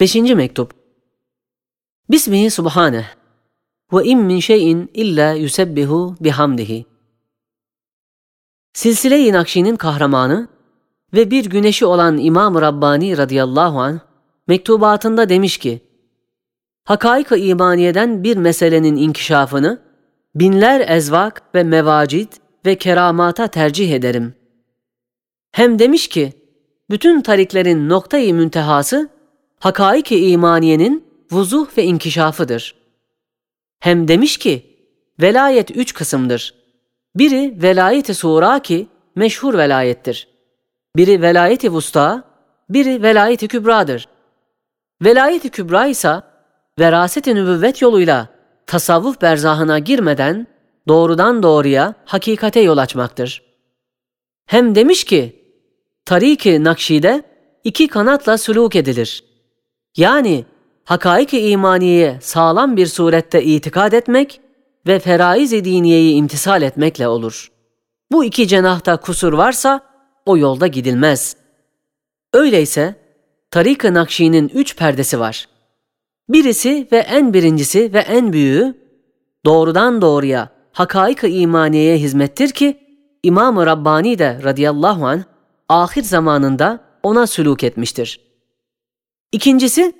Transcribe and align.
Beşinci 0.00 0.34
mektup. 0.34 0.72
Bismihi 2.10 2.50
subhaneh 2.50 3.04
ve 3.92 4.04
in 4.04 4.18
min 4.18 4.40
şeyin 4.40 4.90
illa 4.94 5.32
yusebbihu 5.32 6.16
bihamdihi. 6.20 6.86
Silsile-i 8.72 9.32
Nakşi'nin 9.32 9.76
kahramanı 9.76 10.48
ve 11.14 11.30
bir 11.30 11.44
güneşi 11.44 11.86
olan 11.86 12.18
İmam-ı 12.18 12.62
Rabbani 12.62 13.18
radıyallahu 13.18 13.80
anh 13.80 13.98
mektubatında 14.48 15.28
demiş 15.28 15.58
ki, 15.58 15.80
Hakaik-ı 16.84 17.36
imaniyeden 17.36 18.24
bir 18.24 18.36
meselenin 18.36 18.96
inkişafını 18.96 19.82
binler 20.34 20.88
ezvak 20.88 21.54
ve 21.54 21.64
mevacid 21.64 22.32
ve 22.66 22.78
keramata 22.78 23.48
tercih 23.48 23.92
ederim. 23.92 24.34
Hem 25.52 25.78
demiş 25.78 26.08
ki, 26.08 26.32
bütün 26.90 27.20
tariklerin 27.20 27.88
noktayı 27.88 28.34
müntehası 28.34 29.15
hakaik-i 29.60 30.28
imaniyenin 30.28 31.04
vuzuh 31.30 31.78
ve 31.78 31.84
inkişafıdır. 31.84 32.74
Hem 33.80 34.08
demiş 34.08 34.36
ki, 34.36 34.76
velayet 35.20 35.70
üç 35.70 35.94
kısımdır. 35.94 36.54
Biri 37.14 37.62
velayeti 37.62 38.14
sura 38.14 38.58
ki 38.58 38.86
meşhur 39.14 39.54
velayettir. 39.54 40.28
Biri 40.96 41.22
velayeti 41.22 41.72
vusta, 41.72 42.24
biri 42.70 43.02
velayeti 43.02 43.48
kübradır. 43.48 44.08
Velayeti 45.02 45.50
kübra 45.50 45.86
ise 45.86 46.22
veraset-i 46.78 47.34
nübüvvet 47.34 47.82
yoluyla 47.82 48.28
tasavvuf 48.66 49.22
berzahına 49.22 49.78
girmeden 49.78 50.46
doğrudan 50.88 51.42
doğruya 51.42 51.94
hakikate 52.04 52.60
yol 52.60 52.78
açmaktır. 52.78 53.42
Hem 54.46 54.74
demiş 54.74 55.04
ki, 55.04 55.42
Tarik-i 56.04 56.64
Nakşi'de 56.64 57.22
iki 57.64 57.88
kanatla 57.88 58.32
sülûk 58.32 58.78
edilir. 58.78 59.24
Yani 59.96 60.44
hakaik-i 60.84 61.38
imaniyeye 61.38 62.18
sağlam 62.20 62.76
bir 62.76 62.86
surette 62.86 63.42
itikad 63.44 63.92
etmek 63.92 64.40
ve 64.86 64.98
feraiz-i 64.98 65.64
diniyeyi 65.64 66.14
imtisal 66.14 66.62
etmekle 66.62 67.08
olur. 67.08 67.52
Bu 68.12 68.24
iki 68.24 68.48
cenahta 68.48 68.96
kusur 68.96 69.32
varsa 69.32 69.80
o 70.26 70.38
yolda 70.38 70.66
gidilmez. 70.66 71.36
Öyleyse 72.32 72.94
Tarik-ı 73.50 73.94
Nakşi'nin 73.94 74.48
üç 74.48 74.76
perdesi 74.76 75.20
var. 75.20 75.48
Birisi 76.28 76.88
ve 76.92 76.98
en 76.98 77.34
birincisi 77.34 77.92
ve 77.92 77.98
en 77.98 78.32
büyüğü 78.32 78.74
doğrudan 79.44 80.02
doğruya 80.02 80.48
hakaik-ı 80.72 81.28
imaniyeye 81.28 81.98
hizmettir 81.98 82.48
ki 82.48 82.78
İmam-ı 83.22 83.66
Rabbani 83.66 84.18
de 84.18 84.40
radıyallahu 84.44 85.06
anh 85.06 85.22
ahir 85.68 86.02
zamanında 86.02 86.80
ona 87.02 87.22
sülûk 87.22 87.66
etmiştir. 87.66 88.25
İkincisi, 89.32 89.92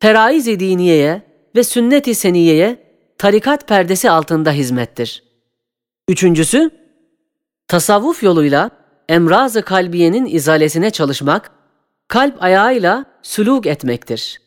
feraiz-i 0.00 0.60
diniyeye 0.60 1.22
ve 1.56 1.64
sünnet-i 1.64 2.14
seniyeye 2.14 2.90
tarikat 3.18 3.68
perdesi 3.68 4.10
altında 4.10 4.52
hizmettir. 4.52 5.24
Üçüncüsü, 6.08 6.70
tasavvuf 7.68 8.22
yoluyla 8.22 8.70
emraz-ı 9.08 9.62
kalbiyenin 9.62 10.26
izalesine 10.26 10.90
çalışmak, 10.90 11.52
kalp 12.08 12.42
ayağıyla 12.42 13.04
sülûk 13.22 13.68
etmektir. 13.68 14.40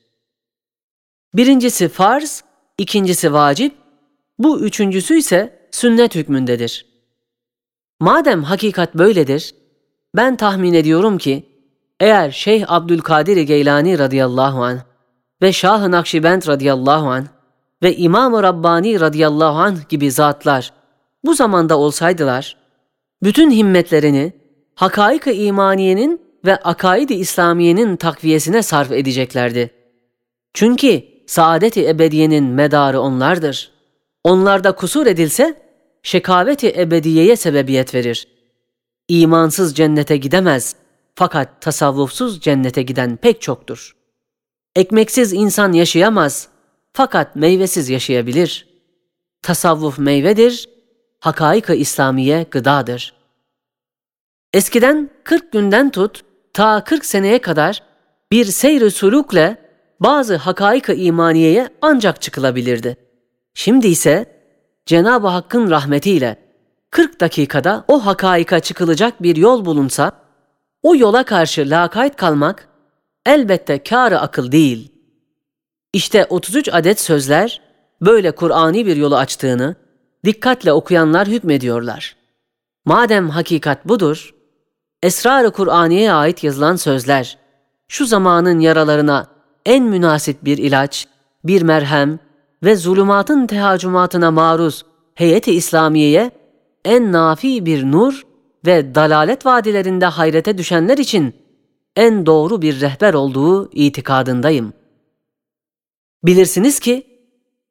Birincisi 1.34 1.90
farz, 1.90 2.44
ikincisi 2.78 3.34
vacip, 3.34 3.76
bu 4.40 4.60
üçüncüsü 4.60 5.18
ise 5.18 5.68
sünnet 5.72 6.16
hükmündedir. 6.16 6.86
Madem 8.00 8.44
hakikat 8.44 8.96
böyledir, 8.96 9.56
ben 10.16 10.36
tahmin 10.36 10.74
ediyorum 10.74 11.18
ki 11.18 11.53
eğer 12.04 12.32
Şeyh 12.32 12.66
Abdülkadir 12.68 13.38
Geylani 13.38 14.00
radıyallahu 14.00 14.64
anh 14.64 14.80
ve 15.42 15.54
Şah-ı 15.54 15.92
Nakşibend 15.92 16.48
radıyallahu 16.48 17.10
anh 17.10 17.26
ve 17.84 17.96
İmam-ı 17.96 18.44
Rabbani 18.44 19.00
radıyallahu 19.00 19.60
anh 19.60 19.90
gibi 19.90 20.12
zatlar 20.12 20.74
bu 21.26 21.34
zamanda 21.34 21.78
olsaydılar, 21.78 22.58
bütün 23.24 23.52
himmetlerini 23.52 24.34
hakaik-ı 24.76 25.32
imaniyenin 25.32 26.22
ve 26.46 26.56
akaid-i 26.56 27.14
İslamiyenin 27.14 27.96
takviyesine 27.96 28.64
sarf 28.64 28.92
edeceklerdi. 28.92 29.70
Çünkü 30.54 31.04
saadet-i 31.28 31.88
ebediyenin 31.88 32.44
medarı 32.44 33.00
onlardır. 33.00 33.72
Onlarda 34.24 34.72
kusur 34.72 35.08
edilse, 35.08 35.62
şekaveti 36.04 36.74
ebediyeye 36.78 37.36
sebebiyet 37.36 37.96
verir. 37.96 38.28
İmansız 39.08 39.76
cennete 39.76 40.18
gidemez.'' 40.18 40.83
Fakat 41.16 41.62
tasavvufsuz 41.62 42.42
cennete 42.42 42.82
giden 42.82 43.18
pek 43.18 43.42
çoktur. 43.42 43.96
Ekmeksiz 44.76 45.34
insan 45.34 45.74
yaşayamaz 45.74 46.48
fakat 46.94 47.36
meyvesiz 47.36 47.90
yaşayabilir. 47.90 48.68
Tasavvuf 49.42 50.00
meyvedir, 50.00 50.70
hakaik-ı 51.20 51.76
İslamiye 51.76 52.46
gıdadır. 52.52 53.14
Eskiden 54.54 55.10
40 55.24 55.52
günden 55.52 55.90
tut 55.90 56.22
ta 56.54 56.84
40 56.84 57.06
seneye 57.06 57.42
kadar 57.42 57.84
bir 58.32 58.46
seyr-i 58.46 58.92
sulukle 58.92 59.58
bazı 60.00 60.36
hakaik-ı 60.36 60.94
imaniyeye 60.94 61.70
ancak 61.82 62.22
çıkılabilirdi. 62.22 62.98
Şimdi 63.54 63.88
ise 63.88 64.26
Cenab-ı 64.86 65.28
Hakk'ın 65.28 65.70
rahmetiyle 65.70 66.38
40 66.92 67.20
dakikada 67.20 67.86
o 67.88 68.06
hakaika 68.06 68.60
çıkılacak 68.60 69.24
bir 69.24 69.36
yol 69.36 69.66
bulunsa 69.66 70.23
o 70.84 70.96
yola 70.96 71.24
karşı 71.24 71.70
lakayt 71.70 72.16
kalmak 72.16 72.68
elbette 73.26 73.84
kârı 73.84 74.20
akıl 74.20 74.52
değil. 74.52 74.92
İşte 75.94 76.26
33 76.30 76.70
adet 76.74 77.00
sözler 77.00 77.62
böyle 78.02 78.32
Kur'ani 78.32 78.86
bir 78.86 78.96
yolu 78.96 79.18
açtığını 79.18 79.76
dikkatle 80.26 80.74
okuyanlar 80.74 81.28
hükmediyorlar. 81.28 82.16
Madem 82.86 83.30
hakikat 83.30 83.88
budur, 83.88 84.34
Esrar-ı 85.04 85.52
Kur'aniye 85.52 86.14
ait 86.14 86.44
yazılan 86.44 86.76
sözler 86.76 87.38
şu 87.88 88.06
zamanın 88.06 88.60
yaralarına 88.60 89.28
en 89.66 89.84
münasip 89.84 90.46
bir 90.46 90.58
ilaç, 90.58 91.08
bir 91.44 91.62
merhem 91.62 92.20
ve 92.64 92.76
zulümatın 92.76 93.48
tehacumatına 93.48 94.32
maruz 94.32 94.86
heyeti 95.16 95.52
İslamiye'ye 95.52 96.32
en 96.86 97.12
nafi 97.12 97.66
bir 97.66 97.92
nur 97.92 98.24
ve 98.66 98.96
dalalet 98.96 99.46
vadilerinde 99.46 100.06
hayrete 100.06 100.58
düşenler 100.58 100.98
için 100.98 101.36
en 101.96 102.26
doğru 102.26 102.62
bir 102.62 102.82
rehber 102.82 103.14
olduğu 103.14 103.72
itikadındayım. 103.72 104.74
Bilirsiniz 106.24 106.80
ki 106.80 107.08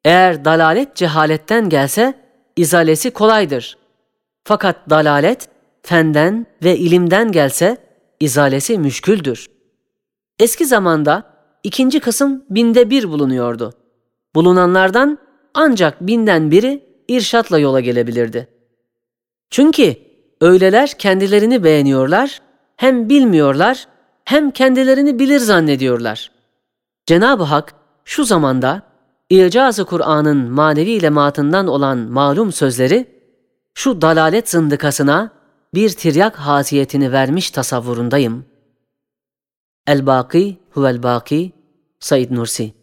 eğer 0.05 0.45
dalalet 0.45 0.95
cehaletten 0.95 1.69
gelse 1.69 2.13
izalesi 2.55 3.11
kolaydır. 3.11 3.77
Fakat 4.43 4.89
dalalet 4.89 5.49
fenden 5.81 6.45
ve 6.63 6.77
ilimden 6.77 7.31
gelse 7.31 7.77
izalesi 8.19 8.77
müşküldür. 8.77 9.47
Eski 10.39 10.65
zamanda 10.65 11.23
ikinci 11.63 11.99
kısım 11.99 12.45
binde 12.49 12.89
bir 12.89 13.09
bulunuyordu. 13.09 13.73
Bulunanlardan 14.35 15.17
ancak 15.53 16.01
binden 16.01 16.51
biri 16.51 16.83
irşatla 17.07 17.59
yola 17.59 17.79
gelebilirdi. 17.79 18.47
Çünkü 19.49 19.95
Öyleler 20.41 20.93
kendilerini 20.97 21.63
beğeniyorlar, 21.63 22.41
hem 22.75 23.09
bilmiyorlar, 23.09 23.87
hem 24.25 24.51
kendilerini 24.51 25.19
bilir 25.19 25.39
zannediyorlar. 25.39 26.31
Cenab-ı 27.05 27.43
Hak 27.43 27.73
şu 28.05 28.25
zamanda 28.25 28.81
İcaz-ı 29.29 29.85
Kur'an'ın 29.85 30.51
manevi 30.51 31.01
lematından 31.01 31.67
olan 31.67 31.97
malum 31.97 32.51
sözleri 32.51 33.07
şu 33.73 34.01
dalalet 34.01 34.49
zındıkasına 34.49 35.31
bir 35.73 35.89
tiryak 35.89 36.35
hasiyetini 36.35 37.11
vermiş 37.11 37.51
tasavvurundayım. 37.51 38.45
El-Baki 39.87 40.57
huvel-Baki 40.73 41.51
Said 41.99 42.31
Nursi 42.31 42.73